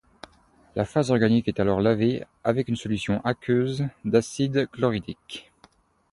[0.75, 5.51] La phase organique est alors lavée avec une solution aqueuse d'acide chlorhydrique.